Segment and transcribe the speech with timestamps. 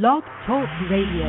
[0.00, 1.26] Blog Talk Radio.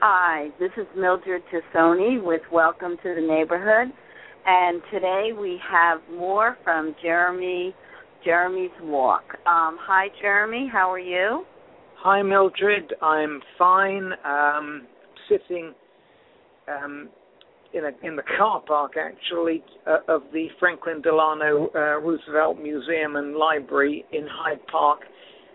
[0.00, 3.90] Hi, this is Mildred Tassoni with Welcome to the Neighborhood,
[4.44, 7.74] and today we have more from Jeremy,
[8.22, 9.24] Jeremy's Walk.
[9.46, 10.68] Um, hi, Jeremy.
[10.70, 11.46] How are you?
[12.00, 12.92] Hi, Mildred.
[13.00, 14.12] I'm fine.
[14.22, 14.86] Um,
[15.30, 15.72] sitting
[16.68, 17.08] um,
[17.72, 23.16] in a in the car park actually uh, of the Franklin Delano uh, Roosevelt Museum
[23.16, 25.00] and Library in Hyde Park,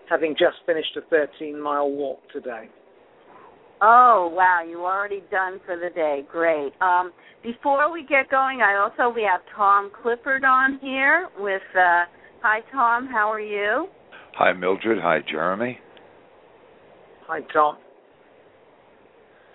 [0.09, 2.69] having just finished a 13 mile walk today.
[3.81, 6.23] Oh wow, you already done for the day.
[6.31, 6.73] Great.
[6.81, 7.11] Um,
[7.43, 11.61] before we get going, I also we have Tom Clifford on here with.
[11.75, 12.05] Uh,
[12.41, 13.07] hi, Tom.
[13.07, 13.87] How are you?
[14.35, 14.99] Hi, Mildred.
[15.01, 15.77] Hi, Jeremy.
[17.27, 17.77] Hi, Tom.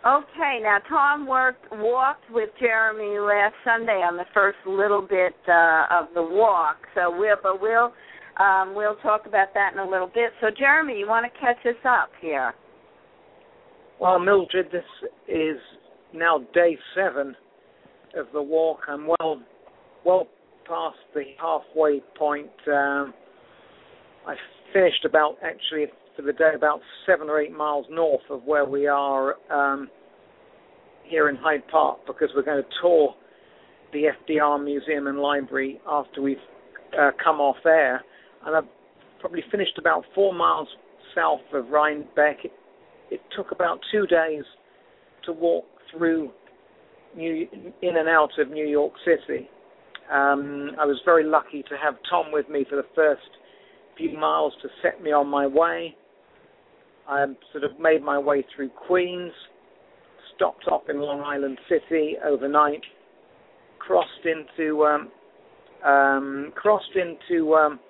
[0.06, 5.84] Okay, now Tom worked walked with Jeremy last Sunday on the first little bit uh,
[5.90, 6.76] of the walk.
[6.94, 7.92] So we'll but we'll
[8.38, 10.30] um, we'll talk about that in a little bit.
[10.40, 12.54] So Jeremy, you want to catch us up here?
[14.00, 14.84] Well, Mildred, this
[15.28, 15.58] is
[16.14, 17.36] now day seven
[18.16, 18.80] of the walk.
[18.88, 19.42] I'm well
[20.04, 20.26] well
[20.66, 22.50] past the halfway point.
[22.66, 23.12] Um,
[24.26, 24.34] I
[24.72, 28.86] finished about actually for the day about seven or eight miles north of where we
[28.86, 29.88] are um,
[31.04, 33.14] here in Hyde Park because we're going to tour
[33.92, 36.36] the FDR Museum and Library after we've
[36.98, 38.02] uh, come off air.
[38.46, 38.68] And I've
[39.20, 40.68] probably finished about four miles
[41.14, 42.44] south of Rhinebeck.
[42.44, 42.52] It,
[43.10, 44.44] it took about two days
[45.26, 46.30] to walk through
[47.16, 47.48] New,
[47.82, 49.48] in and out of New York City.
[50.10, 53.22] Um, I was very lucky to have Tom with me for the first
[53.96, 55.94] few miles to set me on my way.
[57.08, 59.32] I sort of made my way through Queens,
[60.36, 62.82] stopped off in Long Island City overnight,
[63.78, 65.10] crossed into um,
[65.84, 67.80] um, crossed into um,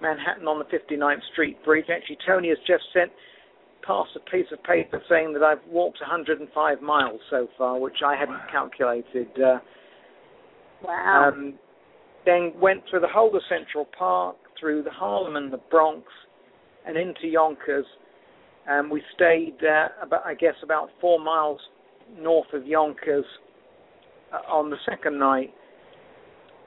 [0.00, 1.86] Manhattan on the 59th Street Bridge.
[1.90, 3.10] Actually, Tony has just sent
[3.86, 8.16] past a piece of paper saying that I've walked 105 miles so far, which I
[8.16, 9.28] hadn't calculated.
[9.36, 9.58] Uh,
[10.84, 11.30] wow.
[11.32, 11.54] Um,
[12.26, 16.04] then went through the whole of Central Park, through the Harlem and the Bronx,
[16.86, 17.86] and into Yonkers.
[18.68, 21.60] Um, we stayed uh, about, I guess, about four miles
[22.18, 23.24] north of Yonkers
[24.32, 25.54] uh, on the second night,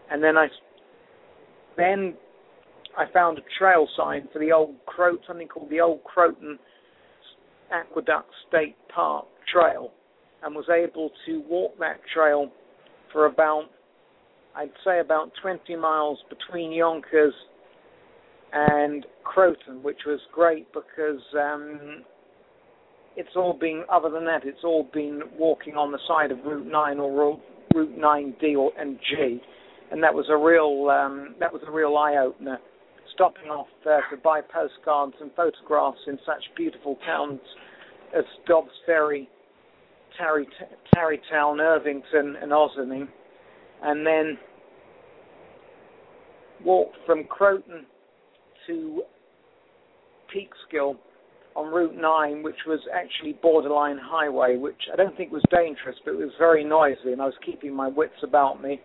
[0.09, 0.47] and then I
[1.77, 2.15] then
[2.97, 6.59] I found a trail sign for the old Croat, something called the Old Croton
[7.71, 9.91] Aqueduct State Park Trail,
[10.43, 12.51] and was able to walk that trail
[13.11, 13.65] for about,
[14.55, 17.33] I'd say, about 20 miles between Yonkers
[18.53, 22.03] and Croton, which was great because um,
[23.15, 26.67] it's all been, other than that, it's all been walking on the side of Route
[26.67, 27.39] 9 or
[27.73, 29.41] Route 9D or, and G,
[29.91, 32.59] and that was a real um, that was a real eye opener.
[33.13, 37.39] Stopping off uh, to buy postcards and photographs in such beautiful towns
[38.17, 39.29] as Dobbs Ferry,
[40.17, 40.47] Tarry,
[40.93, 43.07] Tarrytown, Irvington, and Ossining,
[43.83, 44.37] and then
[46.63, 47.85] walked from Croton
[48.67, 49.03] to
[50.33, 50.95] Peekskill
[51.55, 56.13] on Route 9, which was actually borderline highway, which I don't think was dangerous, but
[56.13, 58.79] it was very noisy, and I was keeping my wits about me.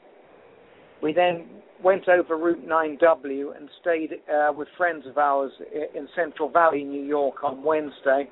[1.02, 1.46] We then
[1.82, 5.52] went over Route 9W and stayed uh, with friends of ours
[5.94, 8.28] in Central Valley, New York, on Wednesday.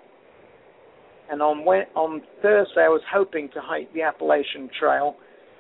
[1.31, 1.59] And on
[1.95, 5.17] on Thursday, I was hoping to hike the Appalachian Trail.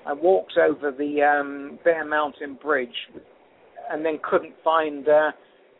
[0.07, 2.89] I walked over the um, Bear Mountain Bridge,
[3.91, 5.31] and then couldn't find uh,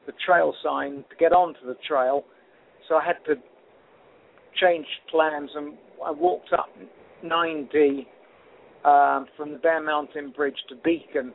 [0.07, 2.25] the trail sign to get onto the trail
[2.89, 3.35] so I had to
[4.61, 5.75] change plans, and
[6.05, 6.69] I walked up
[7.25, 8.07] 9D
[8.85, 11.33] um, from the Bear Mountain Bridge to Beacon,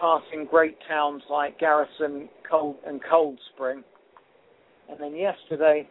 [0.00, 3.84] passing great towns like Garrison Cold, and Cold Spring.
[4.90, 5.88] And then yesterday,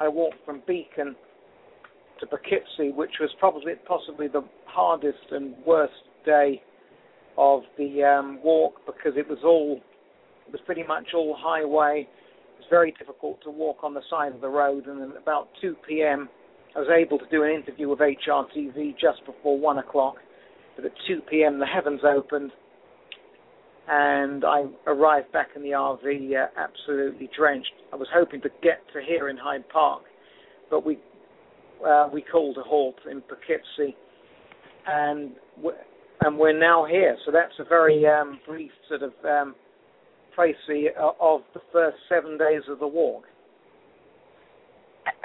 [0.00, 1.16] I walked from Beacon
[2.20, 5.92] to Poughkeepsie, which was probably possibly the hardest and worst
[6.24, 6.62] day
[7.36, 9.80] of the um, walk because it was all
[10.46, 14.32] it was pretty much all highway It was very difficult to walk on the side
[14.32, 14.86] of the road.
[14.86, 16.28] And at about 2 p.m.,
[16.76, 20.16] I was able to do an interview with HRTV just before 1 o'clock.
[20.76, 22.52] But at 2 p.m., the heavens opened,
[23.88, 27.72] and I arrived back in the RV uh, absolutely drenched.
[27.94, 30.02] I was hoping to get to here in Hyde Park,
[30.70, 30.98] but we
[31.86, 33.96] uh, we called a halt in Poughkeepsie,
[34.86, 35.32] and
[35.62, 35.76] we're,
[36.22, 37.16] and we're now here.
[37.24, 39.54] So that's a very um, brief sort of um,
[40.38, 43.24] uh, of the first seven days of the walk.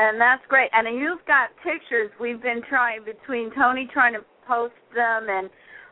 [0.02, 0.72] And that's great.
[0.74, 2.10] And you've got pictures.
[2.20, 5.48] We've been trying between Tony trying to post them, and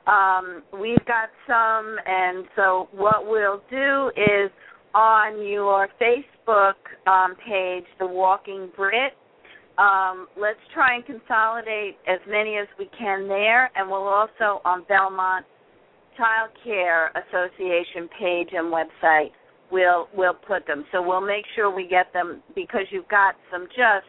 [0.07, 1.95] um, we've got some.
[2.07, 4.50] And so what we'll do is
[4.95, 6.73] on your Facebook
[7.06, 9.13] um, page, The Walking Brit.
[9.77, 14.85] Um, let's try and consolidate as many as we can there, and we'll also on
[14.89, 15.45] Belmont
[16.17, 19.29] Child Care Association page and website.
[19.71, 20.86] We'll we'll put them.
[20.92, 24.07] So we'll make sure we get them because you've got some just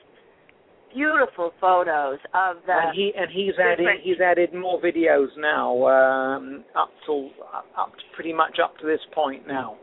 [0.95, 2.73] beautiful photos of the.
[2.73, 7.31] And he and he's added he's added more videos now um, up to
[7.77, 9.77] up to pretty much up to this point now.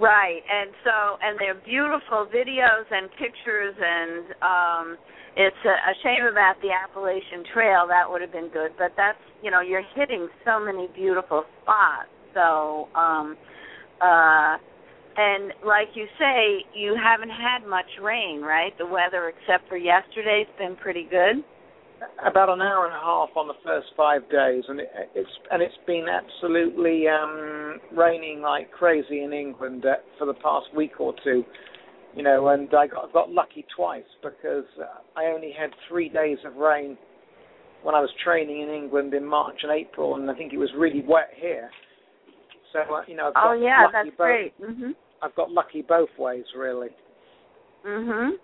[0.00, 4.98] Right, and so and they're beautiful videos and pictures, and um,
[5.36, 7.84] it's a, a shame about the Appalachian Trail.
[7.86, 12.08] That would have been good, but that's you know you're hitting so many beautiful spots.
[12.32, 13.36] So, um,
[14.00, 14.56] uh,
[15.16, 18.76] and like you say, you haven't had much rain, right?
[18.78, 21.44] The weather, except for yesterday's been pretty good
[22.24, 25.62] about an hour and a half on the first five days, and it, it's and
[25.62, 31.14] it's been absolutely um, raining like crazy in England uh, for the past week or
[31.24, 31.44] two.
[32.14, 34.64] You know, and I got got lucky twice because
[35.16, 36.96] I only had three days of rain
[37.82, 40.70] when I was training in England in March and April, and I think it was
[40.76, 41.70] really wet here.
[42.72, 44.60] So uh, you know, I've got oh yeah, lucky that's both, great.
[44.60, 44.94] Mhm.
[45.22, 46.90] I've got lucky both ways, really.
[47.84, 48.38] Mhm.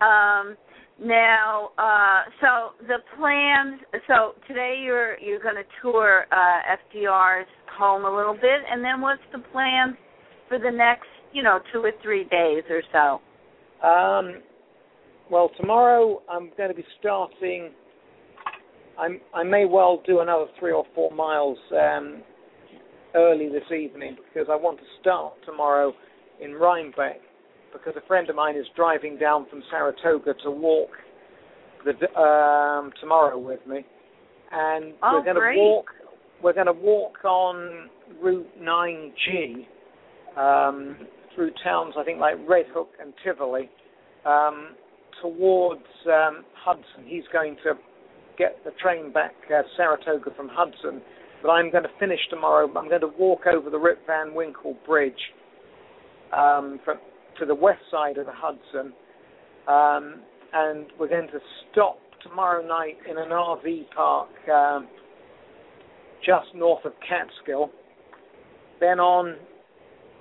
[0.00, 0.56] Um
[1.02, 3.80] now, uh, so the plans.
[4.06, 9.00] So today you're you're going to tour uh, FDR's home a little bit, and then
[9.00, 9.96] what's the plan
[10.48, 13.86] for the next, you know, two or three days or so?
[13.86, 14.42] Um,
[15.30, 17.70] well, tomorrow I'm going to be starting.
[18.98, 22.22] I'm, I may well do another three or four miles um,
[23.14, 25.92] early this evening because I want to start tomorrow
[26.40, 27.20] in Rhinebeck
[27.72, 30.90] because a friend of mine is driving down from Saratoga to walk
[31.84, 33.84] the, um, tomorrow with me,
[34.50, 35.86] and oh, we're going to walk.
[36.42, 37.90] We're going to walk on
[38.20, 39.66] Route 9G
[40.38, 40.96] um,
[41.34, 43.68] through towns, I think like Red Hook and Tivoli,
[44.24, 44.70] um,
[45.22, 47.04] towards um, Hudson.
[47.04, 47.74] He's going to
[48.38, 51.02] get the train back uh, Saratoga from Hudson,
[51.42, 52.66] but I'm going to finish tomorrow.
[52.66, 55.12] I'm going to walk over the Rip Van Winkle Bridge
[56.36, 56.98] um, from
[57.38, 58.92] to the west side of the Hudson,
[59.66, 60.20] um,
[60.52, 61.38] and we're going to
[61.70, 64.88] stop tomorrow night in an RV park um,
[66.24, 67.70] just north of Catskill.
[68.78, 69.36] Then on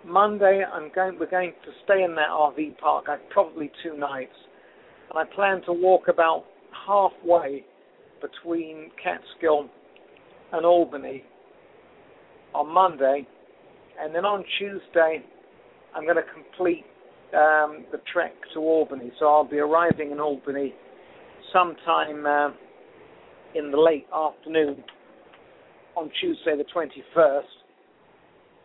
[0.05, 1.17] Monday, I'm going.
[1.19, 3.05] We're going to stay in that RV park.
[3.09, 4.35] I probably two nights,
[5.09, 6.45] and I plan to walk about
[6.87, 7.65] halfway
[8.21, 9.69] between Catskill
[10.53, 11.23] and Albany
[12.53, 13.27] on Monday,
[13.99, 15.23] and then on Tuesday,
[15.95, 16.85] I'm going to complete
[17.33, 19.11] um, the trek to Albany.
[19.19, 20.73] So I'll be arriving in Albany
[21.53, 22.49] sometime uh,
[23.55, 24.83] in the late afternoon
[25.95, 27.41] on Tuesday the 21st.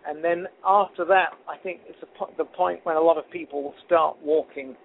[0.07, 3.63] And then after that, I think it's po- the point when a lot of people
[3.63, 4.77] will start walking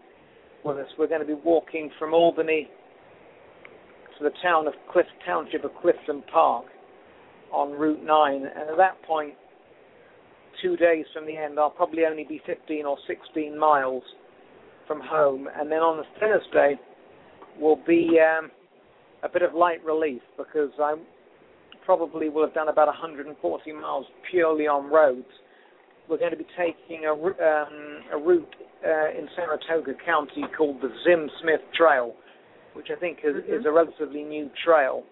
[0.64, 0.88] with us.
[0.98, 2.70] We're going to be walking from Albany
[4.18, 6.66] to the town of Cliff Township of Clifton Park
[7.52, 8.36] on Route 9.
[8.36, 9.34] And at that point,
[10.62, 14.04] two days from the end, I'll probably only be 15 or 16 miles
[14.88, 15.48] from home.
[15.56, 16.80] And then on the Thursday
[17.60, 18.52] will be um,
[19.24, 20.96] a bit of light relief because I
[21.86, 25.28] probably will have done about 140 miles purely on roads.
[26.08, 28.56] We're going to be taking a, um, a route
[28.86, 32.16] uh, in Saratoga County called the Zim Smith Trail,
[32.74, 33.54] which I think is, mm-hmm.
[33.54, 35.04] is a relatively new trail.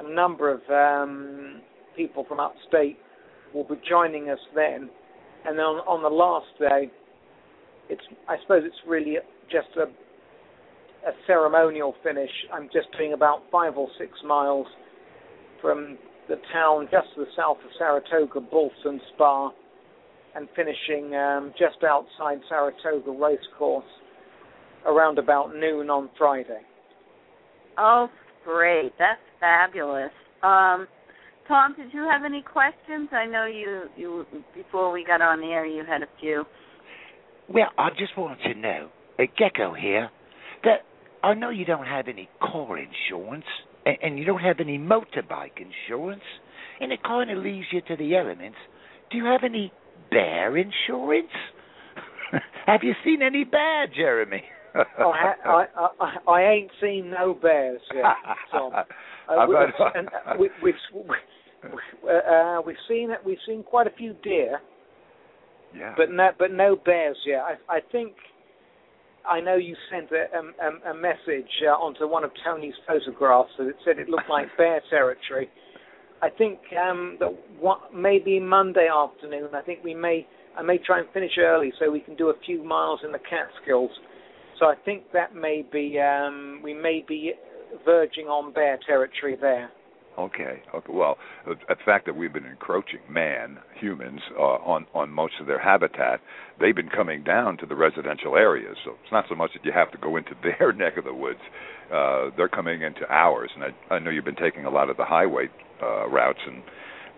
[0.00, 1.60] A number of um,
[1.96, 2.98] people from upstate
[3.54, 4.90] will be joining us then.
[5.46, 6.90] And then on, on the last day,
[7.88, 9.16] it's I suppose it's really
[9.50, 9.86] just a
[11.08, 12.30] a ceremonial finish.
[12.52, 14.66] I'm just doing about five or six miles
[15.62, 15.96] from
[16.28, 19.50] the town just to the south of Saratoga, Ballston Spa,
[20.36, 23.84] and finishing um, just outside Saratoga Racecourse
[24.86, 26.60] around about noon on Friday.
[27.78, 28.08] Oh,
[28.44, 28.92] great!
[28.98, 30.10] That's fabulous.
[30.42, 30.86] Um,
[31.50, 33.08] Tom, did you have any questions?
[33.10, 36.44] I know you you before we got on the air you had a few.
[37.48, 38.88] Well, I just wanted to know,
[39.18, 40.10] uh, Gecko here,
[40.62, 40.82] that
[41.24, 43.46] I know you don't have any car insurance
[43.84, 46.22] and, and you don't have any motorbike insurance,
[46.80, 48.58] and it kind of leaves you to the elements.
[49.10, 49.72] Do you have any
[50.08, 51.32] bear insurance?
[52.66, 54.44] have you seen any bear, Jeremy?
[55.00, 58.04] oh, I, I, I, I ain't seen no bears yet,
[58.52, 58.72] Tom.
[59.30, 59.54] Uh, we,
[59.94, 60.74] and, uh, we, we've
[61.64, 63.18] uh, we've seen it.
[63.24, 64.60] We've seen quite a few deer.
[65.76, 65.94] Yeah.
[65.96, 67.40] But no, but no bears yet.
[67.40, 68.12] I, I think
[69.28, 73.68] I know you sent a, a, a message uh, onto one of Tony's photographs that
[73.68, 75.48] it said it looked like bear territory.
[76.22, 79.48] I think um, that what, maybe Monday afternoon.
[79.54, 80.26] I think we may
[80.56, 83.18] I may try and finish early so we can do a few miles in the
[83.18, 83.90] Catskills.
[84.58, 87.32] So I think that may be um, we may be
[87.84, 89.70] verging on bear territory there.
[90.18, 90.62] Okay.
[90.74, 90.92] Okay.
[90.92, 95.58] Well, the fact that we've been encroaching, man, humans, uh, on on most of their
[95.60, 96.20] habitat,
[96.60, 98.76] they've been coming down to the residential areas.
[98.84, 101.14] So it's not so much that you have to go into their neck of the
[101.14, 101.40] woods.
[101.92, 104.96] Uh, they're coming into ours, and I, I know you've been taking a lot of
[104.96, 105.48] the highway
[105.82, 106.62] uh, routes, and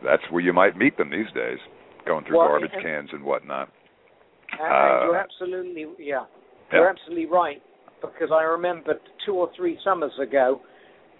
[0.04, 1.58] that's where you might meet them these days,
[2.06, 3.68] going through Well, garbage cans and whatnot.
[4.58, 6.24] And Uh, you're absolutely yeah,
[6.70, 6.78] Yeah.
[6.78, 7.62] you're absolutely right
[8.00, 8.94] because I remember
[9.24, 10.60] two or three summers ago,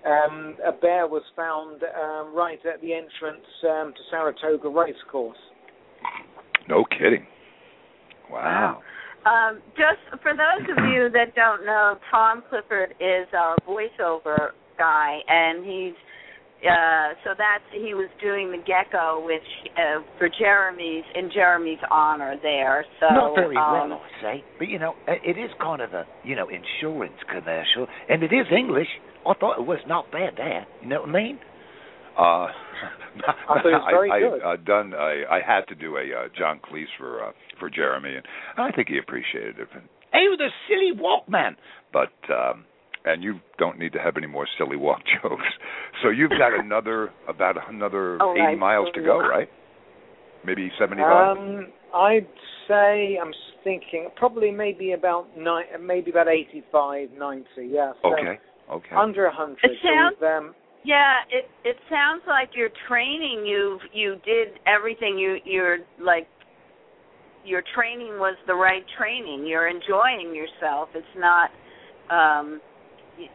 [0.06, 5.37] um, a bear was found um, right at the entrance um, to Saratoga Racecourse.
[6.68, 7.26] No kidding.
[8.30, 8.82] Wow.
[9.26, 15.18] Um, just for those of you that don't know, Tom Clifford is our voiceover guy,
[15.28, 15.94] and he's
[16.62, 19.42] uh, so that's he was doing the gecko, which
[19.75, 22.85] uh, for Jeremy's in Jeremy's honor there.
[23.00, 24.45] So Not very um, well, I say.
[24.59, 28.33] But you know, uh, it is kind of a you know insurance commercial, and it
[28.33, 28.88] is English.
[29.26, 30.66] I thought it was not bad there.
[30.83, 31.38] You know what I mean?
[32.16, 32.52] Uh, I
[33.47, 34.42] thought it was very I, good.
[34.42, 34.95] I, uh, done.
[34.95, 38.25] I, I had to do a uh, John Cleese for uh, for Jeremy, and
[38.57, 39.69] I think he appreciated it.
[40.12, 41.57] Hey, the silly Walkman.
[41.92, 42.66] But um,
[43.04, 45.42] and you don't need to have any more silly walk jokes.
[46.02, 49.49] So you've got another about another Oh, eighty right, miles to go, right?
[50.44, 51.37] Maybe seventy-five.
[51.37, 52.26] Um, I'd
[52.68, 53.32] say I'm
[53.64, 57.47] thinking probably maybe about nine, maybe about 85, 90.
[57.68, 57.92] Yeah.
[58.02, 58.38] So okay.
[58.71, 58.97] Okay.
[58.97, 59.59] Under a hundred.
[59.62, 60.54] It sounds- we've, um,
[60.85, 66.26] Yeah, it it sounds like your training you've you did everything you you're like
[67.44, 69.47] your training was the right training.
[69.47, 70.88] You're enjoying yourself.
[70.94, 71.50] It's not
[72.11, 72.61] um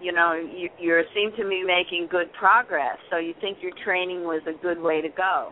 [0.01, 2.98] you, know, you you seem to be making good progress.
[3.10, 5.51] So you think your training was a good way to go.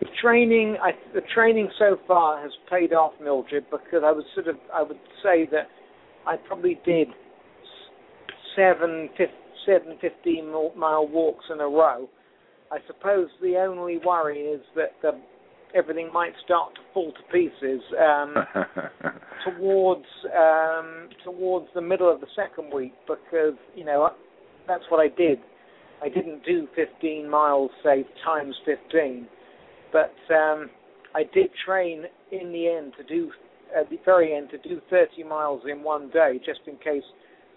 [0.00, 4.48] The training, I, the training so far has paid off, Mildred, because I would sort
[4.48, 5.68] of, I would say that
[6.26, 7.08] I probably did
[8.56, 9.28] seven, fif-
[9.66, 9.98] seven,
[10.76, 12.08] mile walks in a row.
[12.72, 15.20] I suppose the only worry is that the,
[15.74, 18.34] everything might start to fall to pieces um,
[19.44, 24.10] towards um, towards the middle of the second week, because you know
[24.66, 25.38] that's what I did.
[26.02, 29.26] I didn't do 15 miles, say times 15
[29.92, 30.70] but um,
[31.14, 33.30] I did train in the end to do
[33.76, 37.02] at the very end to do 30 miles in one day, just in case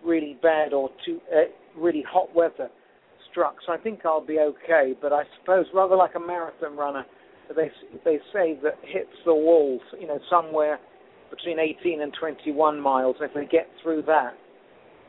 [0.04, 1.44] really bad or too uh,
[1.80, 2.70] really hot weather
[3.32, 3.56] struck.
[3.66, 4.94] So I think I'll be okay.
[5.02, 7.06] But I suppose rather like a marathon runner,
[7.56, 7.72] they
[8.06, 10.80] they say that hits the walls, you know, somewhere
[11.30, 13.16] between 18 and 21 miles.
[13.20, 14.34] If they get through that,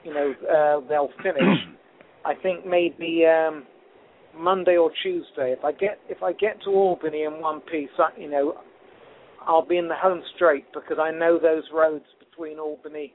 [0.04, 1.58] you know, uh, they'll finish.
[2.24, 3.24] I think maybe.
[3.26, 3.64] Um,
[4.36, 5.52] Monday or Tuesday.
[5.52, 8.54] If I get if I get to Albany in one piece, I, you know,
[9.46, 13.12] I'll be in the home straight because I know those roads between Albany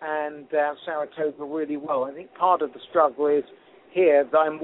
[0.00, 2.04] and uh, Saratoga really well.
[2.04, 3.44] I think part of the struggle is
[3.90, 4.60] here that I'm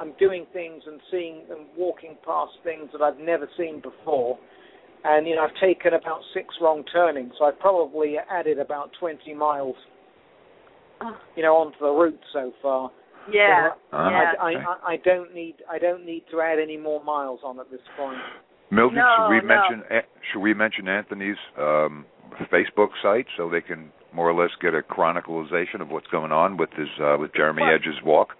[0.00, 4.38] I'm doing things and seeing and walking past things that I've never seen before.
[5.04, 9.32] And you know, I've taken about six wrong turnings, so I've probably added about 20
[9.34, 9.76] miles,
[11.36, 12.90] you know, onto the route so far.
[13.32, 13.70] Yeah.
[13.90, 14.10] So Uh-huh.
[14.10, 14.32] yeah.
[14.40, 14.48] I,
[14.90, 17.80] I, I don't need I don't need to add any more miles on at this
[17.96, 18.18] point.
[18.70, 19.46] Mildred, No, should we no.
[19.46, 19.84] mention
[20.32, 22.06] should we mention Anthony's um,
[22.52, 26.56] Facebook site so they can more or less get a chronicalization of what's going on
[26.56, 28.34] with his uh, with Jeremy Well- Edge's walk?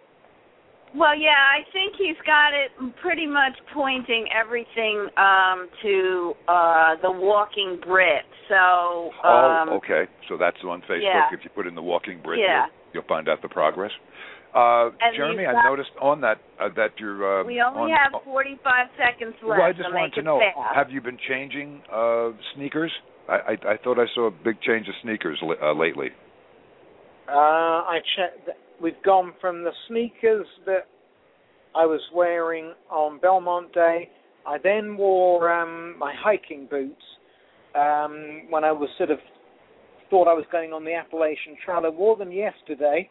[0.95, 7.11] Well, yeah, I think he's got it pretty much pointing everything um to uh the
[7.11, 8.25] walking Brit.
[8.49, 10.11] So um oh, okay.
[10.29, 11.03] So that's on Facebook.
[11.03, 11.29] yeah.
[11.33, 12.67] If you put in the walking Brit, Yeah.
[12.93, 13.93] you'll, you'll find out the progress.
[14.53, 17.43] Uh, And Jeremy, you've I noticed on that uh, that you're.
[17.43, 19.47] Uh, we only on, have 45 seconds left.
[19.47, 20.75] Well, I just so wanted to know: fast.
[20.75, 22.91] Have you been changing uh, sneakers?
[23.29, 26.09] I, I I thought I saw a big change of sneakers li- uh, lately.
[27.29, 28.51] Uh, I checked.
[28.81, 30.87] We've gone from the sneakers that
[31.75, 34.09] I was wearing on Belmont Day.
[34.47, 37.03] I then wore um, my hiking boots
[37.75, 39.19] um, when I was sort of
[40.09, 41.83] thought I was going on the Appalachian Trail.
[41.85, 43.09] I wore them yesterday.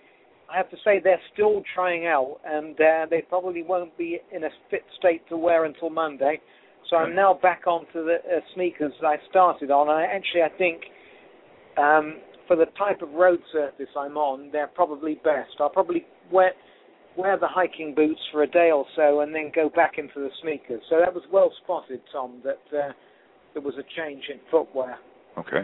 [0.52, 4.44] I have to say they're still trying out, and uh, they probably won't be in
[4.46, 6.42] a fit state to wear until Monday.
[6.90, 9.90] So I'm now back onto the uh, sneakers that I started on.
[9.90, 10.82] I actually I think
[11.78, 12.16] um,
[12.50, 15.53] for the type of road surface I'm on, they're probably best.
[15.62, 16.03] I'll probably
[16.34, 16.51] wear
[17.15, 20.29] wear the hiking boots for a day or so, and then go back into the
[20.41, 20.82] sneakers.
[20.89, 22.41] So that was well spotted, Tom.
[22.44, 22.91] That uh,
[23.53, 24.98] there was a change in footwear.
[25.38, 25.62] Okay.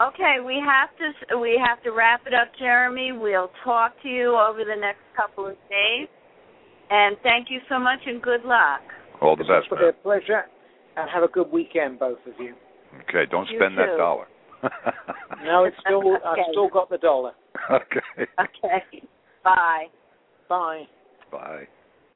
[0.00, 3.10] Okay, we have to we have to wrap it up, Jeremy.
[3.12, 6.06] We'll talk to you over the next couple of days.
[6.90, 8.80] And thank you so much and good luck.
[9.20, 9.90] All the best, It's man.
[9.90, 10.44] a pleasure,
[10.96, 12.54] and have a good weekend, both of you.
[13.08, 14.26] Okay, don't You spend that dollar.
[15.44, 16.26] No, it's still Okay.
[16.26, 17.32] I've still got the dollar.
[17.70, 18.26] okay.
[18.40, 19.02] Okay.
[19.44, 19.86] Bye.
[20.48, 20.86] Bye.
[21.30, 21.68] Bye.